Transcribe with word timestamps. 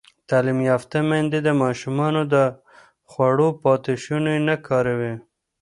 تعلیم 0.29 0.59
یافته 0.69 0.97
میندې 1.09 1.39
د 1.43 1.49
ماشومانو 1.61 2.21
د 2.33 2.35
خوړو 3.09 3.49
پاتې 3.63 3.93
شوني 4.03 4.37
نه 4.47 4.55
کاروي. 4.67 5.13